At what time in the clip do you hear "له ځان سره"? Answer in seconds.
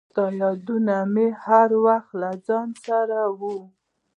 2.21-3.19